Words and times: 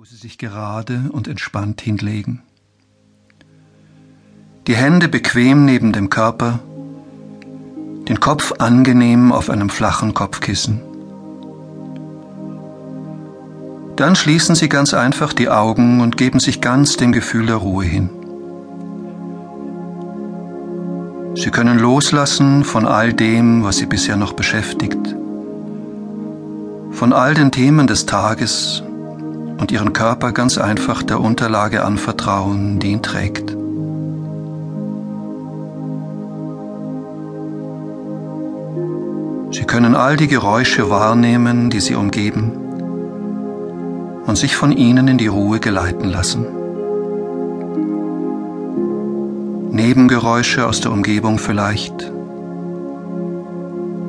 wo 0.00 0.06
Sie 0.06 0.16
sich 0.16 0.38
gerade 0.38 1.10
und 1.12 1.28
entspannt 1.28 1.82
hinlegen. 1.82 2.42
Die 4.66 4.74
Hände 4.74 5.08
bequem 5.08 5.66
neben 5.66 5.92
dem 5.92 6.08
Körper, 6.08 6.60
den 8.08 8.18
Kopf 8.18 8.54
angenehm 8.60 9.30
auf 9.30 9.50
einem 9.50 9.68
flachen 9.68 10.14
Kopfkissen. 10.14 10.80
Dann 13.96 14.16
schließen 14.16 14.54
Sie 14.54 14.70
ganz 14.70 14.94
einfach 14.94 15.34
die 15.34 15.50
Augen 15.50 16.00
und 16.00 16.16
geben 16.16 16.40
sich 16.40 16.62
ganz 16.62 16.96
dem 16.96 17.12
Gefühl 17.12 17.44
der 17.44 17.56
Ruhe 17.56 17.84
hin. 17.84 18.08
Sie 21.34 21.50
können 21.50 21.78
loslassen 21.78 22.64
von 22.64 22.86
all 22.86 23.12
dem, 23.12 23.64
was 23.64 23.76
Sie 23.76 23.86
bisher 23.86 24.16
noch 24.16 24.32
beschäftigt, 24.32 25.14
von 26.90 27.12
all 27.12 27.34
den 27.34 27.50
Themen 27.50 27.86
des 27.86 28.06
Tages 28.06 28.82
und 29.60 29.70
ihren 29.70 29.92
Körper 29.92 30.32
ganz 30.32 30.56
einfach 30.56 31.02
der 31.02 31.20
Unterlage 31.20 31.84
anvertrauen, 31.84 32.80
die 32.80 32.92
ihn 32.92 33.02
trägt. 33.02 33.50
Sie 39.52 39.64
können 39.64 39.94
all 39.94 40.16
die 40.16 40.28
Geräusche 40.28 40.88
wahrnehmen, 40.88 41.68
die 41.68 41.80
sie 41.80 41.94
umgeben, 41.94 42.52
und 44.26 44.36
sich 44.36 44.56
von 44.56 44.72
ihnen 44.72 45.08
in 45.08 45.18
die 45.18 45.26
Ruhe 45.26 45.60
geleiten 45.60 46.08
lassen. 46.08 46.46
Nebengeräusche 49.70 50.66
aus 50.66 50.80
der 50.80 50.92
Umgebung 50.92 51.38
vielleicht, 51.38 52.12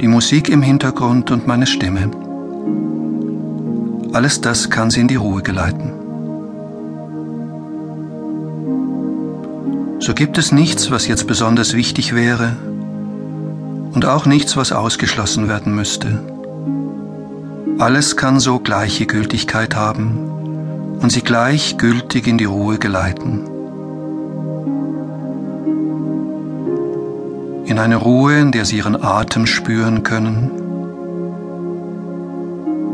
die 0.00 0.08
Musik 0.08 0.48
im 0.48 0.62
Hintergrund 0.62 1.30
und 1.30 1.46
meine 1.46 1.66
Stimme. 1.66 2.10
Alles 4.12 4.40
das 4.40 4.70
kann 4.70 4.90
sie 4.90 5.00
in 5.00 5.08
die 5.08 5.16
Ruhe 5.16 5.40
geleiten. 5.40 5.92
So 10.00 10.14
gibt 10.14 10.36
es 10.36 10.50
nichts, 10.50 10.90
was 10.90 11.06
jetzt 11.06 11.28
besonders 11.28 11.74
wichtig 11.74 12.12
wäre 12.12 12.56
und 13.92 14.04
auch 14.06 14.26
nichts, 14.26 14.56
was 14.56 14.72
ausgeschlossen 14.72 15.46
werden 15.46 15.74
müsste. 15.74 16.18
Alles 17.78 18.16
kann 18.16 18.40
so 18.40 18.58
gleiche 18.58 19.06
Gültigkeit 19.06 19.76
haben 19.76 20.98
und 21.00 21.12
sie 21.12 21.22
gleichgültig 21.22 22.26
in 22.26 22.36
die 22.36 22.46
Ruhe 22.46 22.78
geleiten. 22.78 23.46
In 27.66 27.78
eine 27.78 27.96
Ruhe, 27.96 28.38
in 28.38 28.50
der 28.50 28.64
sie 28.64 28.78
ihren 28.78 29.00
Atem 29.00 29.46
spüren 29.46 30.02
können 30.02 30.69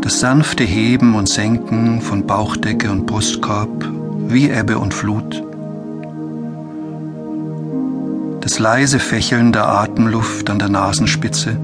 das 0.06 0.20
sanfte 0.20 0.62
Heben 0.62 1.16
und 1.16 1.28
Senken 1.28 2.00
von 2.00 2.28
Bauchdecke 2.28 2.92
und 2.92 3.06
Brustkorb 3.06 3.90
wie 4.28 4.48
Ebbe 4.48 4.78
und 4.78 4.94
Flut, 4.94 5.42
das 8.40 8.60
leise 8.60 9.00
Fächeln 9.00 9.50
der 9.50 9.68
Atemluft 9.68 10.48
an 10.48 10.60
der 10.60 10.68
Nasenspitze. 10.68 11.56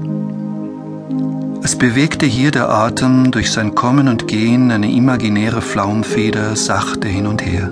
Es 1.63 1.77
bewegte 1.77 2.25
hier 2.25 2.51
der 2.51 2.69
Atem 2.69 3.31
durch 3.31 3.49
sein 3.49 3.75
Kommen 3.75 4.09
und 4.09 4.27
Gehen 4.27 4.71
eine 4.71 4.91
imaginäre 4.91 5.61
Flaumfeder 5.61 6.57
sachte 6.57 7.07
hin 7.07 7.27
und 7.27 7.45
her. 7.45 7.71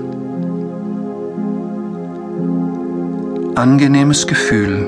Angenehmes 3.55 4.25
Gefühl, 4.25 4.87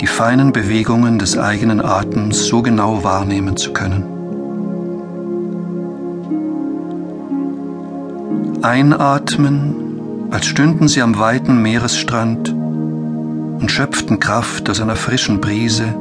die 0.00 0.06
feinen 0.06 0.52
Bewegungen 0.52 1.18
des 1.18 1.36
eigenen 1.36 1.84
Atems 1.84 2.46
so 2.46 2.62
genau 2.62 3.04
wahrnehmen 3.04 3.58
zu 3.58 3.74
können. 3.74 4.13
Einatmen, 8.64 10.30
als 10.30 10.46
stünden 10.46 10.88
sie 10.88 11.02
am 11.02 11.18
weiten 11.18 11.60
Meeresstrand 11.60 12.48
und 12.48 13.70
schöpften 13.70 14.20
Kraft 14.20 14.70
aus 14.70 14.80
einer 14.80 14.96
frischen 14.96 15.42
Brise. 15.42 15.94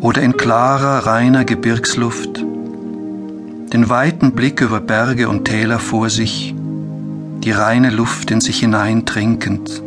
Oder 0.00 0.22
in 0.22 0.36
klarer, 0.36 1.04
reiner 1.06 1.44
Gebirgsluft, 1.44 2.44
den 3.72 3.88
weiten 3.88 4.30
Blick 4.30 4.60
über 4.60 4.78
Berge 4.78 5.28
und 5.28 5.46
Täler 5.46 5.80
vor 5.80 6.10
sich, 6.10 6.54
die 7.42 7.50
reine 7.50 7.90
Luft 7.90 8.30
in 8.30 8.40
sich 8.40 8.60
hineintrinkend. 8.60 9.82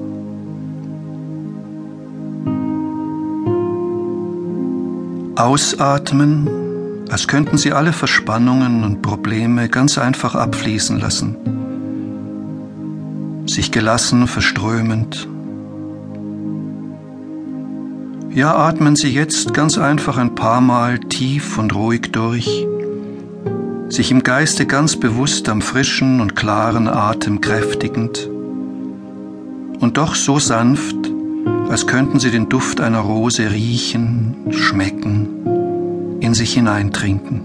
Ausatmen 5.37 6.58
als 7.09 7.27
könnten 7.27 7.57
sie 7.57 7.73
alle 7.73 7.91
Verspannungen 7.91 8.83
und 8.83 9.01
Probleme 9.01 9.67
ganz 9.67 9.97
einfach 9.97 10.35
abfließen 10.35 10.99
lassen, 10.99 11.35
sich 13.47 13.71
gelassen 13.71 14.27
verströmend. 14.27 15.27
Ja, 18.31 18.55
atmen 18.55 18.95
Sie 18.95 19.09
jetzt 19.09 19.55
ganz 19.55 19.79
einfach 19.79 20.17
ein 20.17 20.35
paar 20.35 20.61
Mal 20.61 20.99
tief 20.99 21.57
und 21.57 21.73
ruhig 21.73 22.11
durch, 22.11 22.67
sich 23.89 24.11
im 24.11 24.21
Geiste 24.21 24.67
ganz 24.67 24.95
bewusst 24.97 25.49
am 25.49 25.63
frischen 25.63 26.21
und 26.21 26.35
klaren 26.35 26.87
Atem 26.87 27.41
kräftigend. 27.41 28.29
Und 29.79 29.97
doch 29.97 30.13
so 30.13 30.37
sanft, 30.37 30.95
als 31.69 31.87
könnten 31.87 32.19
Sie 32.19 32.29
den 32.29 32.49
Duft 32.49 32.81
einer 32.81 32.99
Rose 32.99 33.49
riechen, 33.49 34.35
schmecken 34.51 35.48
in 36.29 36.35
sich 36.35 36.53
hineintrinken. 36.53 37.41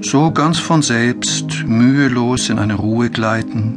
So 0.00 0.30
ganz 0.30 0.58
von 0.58 0.80
selbst 0.80 1.64
mühelos 1.66 2.48
in 2.48 2.58
eine 2.58 2.72
Ruhe 2.74 3.10
gleiten, 3.10 3.76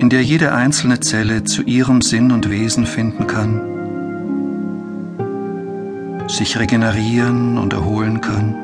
in 0.00 0.10
der 0.10 0.24
jede 0.24 0.52
einzelne 0.52 0.98
Zelle 0.98 1.44
zu 1.44 1.62
ihrem 1.62 2.02
Sinn 2.02 2.32
und 2.32 2.50
Wesen 2.50 2.86
finden 2.86 3.28
kann, 3.28 3.60
sich 6.26 6.58
regenerieren 6.58 7.56
und 7.56 7.72
erholen 7.72 8.20
kann. 8.20 8.56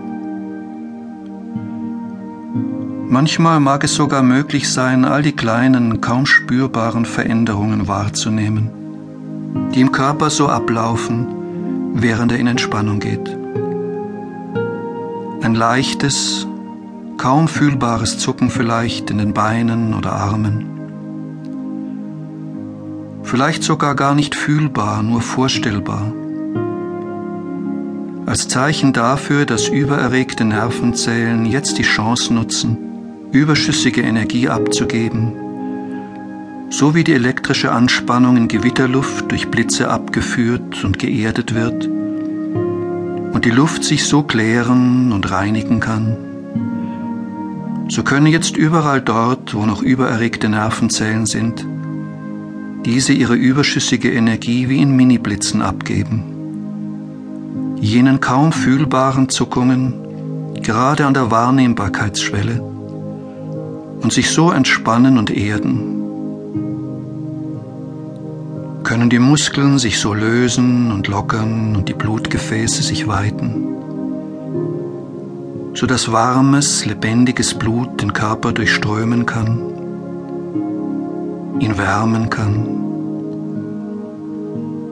Manchmal 3.08 3.60
mag 3.60 3.84
es 3.84 3.94
sogar 3.94 4.24
möglich 4.24 4.68
sein, 4.68 5.04
all 5.04 5.22
die 5.22 5.36
kleinen, 5.36 6.00
kaum 6.00 6.26
spürbaren 6.26 7.04
Veränderungen 7.04 7.86
wahrzunehmen 7.86 8.87
die 9.74 9.80
im 9.80 9.92
Körper 9.92 10.30
so 10.30 10.48
ablaufen, 10.48 11.26
während 11.94 12.32
er 12.32 12.38
in 12.38 12.46
Entspannung 12.46 13.00
geht. 13.00 13.36
Ein 15.42 15.54
leichtes, 15.54 16.46
kaum 17.16 17.48
fühlbares 17.48 18.18
Zucken 18.18 18.50
vielleicht 18.50 19.10
in 19.10 19.18
den 19.18 19.34
Beinen 19.34 19.94
oder 19.94 20.12
Armen. 20.12 20.64
Vielleicht 23.22 23.62
sogar 23.62 23.94
gar 23.94 24.14
nicht 24.14 24.34
fühlbar, 24.34 25.02
nur 25.02 25.20
vorstellbar. 25.20 26.12
Als 28.26 28.48
Zeichen 28.48 28.92
dafür, 28.92 29.46
dass 29.46 29.68
übererregte 29.68 30.44
Nervenzellen 30.44 31.46
jetzt 31.46 31.78
die 31.78 31.82
Chance 31.82 32.34
nutzen, 32.34 32.76
überschüssige 33.32 34.02
Energie 34.02 34.48
abzugeben 34.48 35.47
so 36.70 36.94
wie 36.94 37.04
die 37.04 37.14
elektrische 37.14 37.72
Anspannung 37.72 38.36
in 38.36 38.48
Gewitterluft 38.48 39.30
durch 39.30 39.48
Blitze 39.48 39.90
abgeführt 39.90 40.84
und 40.84 40.98
geerdet 40.98 41.54
wird 41.54 41.86
und 41.86 43.44
die 43.44 43.50
Luft 43.50 43.84
sich 43.84 44.04
so 44.04 44.22
klären 44.22 45.12
und 45.12 45.30
reinigen 45.30 45.80
kann, 45.80 46.16
so 47.88 48.02
können 48.02 48.26
jetzt 48.26 48.56
überall 48.56 49.00
dort, 49.00 49.54
wo 49.54 49.64
noch 49.64 49.80
übererregte 49.80 50.48
Nervenzellen 50.50 51.24
sind, 51.24 51.64
diese 52.84 53.14
ihre 53.14 53.34
überschüssige 53.34 54.12
Energie 54.12 54.68
wie 54.68 54.82
in 54.82 54.94
Mini-Blitzen 54.94 55.62
abgeben. 55.62 56.22
Jenen 57.80 58.20
kaum 58.20 58.52
fühlbaren 58.52 59.30
Zuckungen, 59.30 59.94
gerade 60.62 61.06
an 61.06 61.14
der 61.14 61.30
Wahrnehmbarkeitsschwelle, 61.30 62.60
und 64.02 64.12
sich 64.12 64.30
so 64.30 64.50
entspannen 64.50 65.16
und 65.16 65.30
erden, 65.30 66.07
können 68.98 69.10
die 69.10 69.20
Muskeln 69.20 69.78
sich 69.78 70.00
so 70.00 70.12
lösen 70.12 70.90
und 70.90 71.06
lockern 71.06 71.76
und 71.76 71.88
die 71.88 71.94
Blutgefäße 71.94 72.82
sich 72.82 73.06
weiten, 73.06 73.68
so 75.72 75.86
dass 75.86 76.10
warmes, 76.10 76.84
lebendiges 76.84 77.54
Blut 77.54 78.02
den 78.02 78.12
Körper 78.12 78.52
durchströmen 78.52 79.24
kann, 79.24 79.60
ihn 81.60 81.78
wärmen 81.78 82.28
kann, 82.28 82.66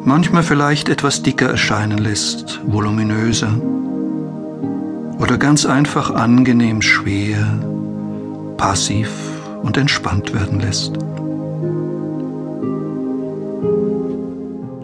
manchmal 0.05 0.45
vielleicht 0.45 0.89
etwas 0.89 1.25
dicker 1.25 1.49
erscheinen 1.49 1.99
lässt, 1.99 2.61
voluminöser 2.65 3.61
oder 5.19 5.37
ganz 5.37 5.67
einfach 5.67 6.13
angenehm 6.13 6.81
schwer, 6.81 7.59
passiv 8.57 9.11
und 9.65 9.77
entspannt 9.77 10.33
werden 10.33 10.61
lässt. 10.61 10.93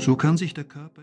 So 0.02 0.16
kann 0.16 0.36
sich 0.36 0.52
der 0.52 0.64
Körper 0.64 1.02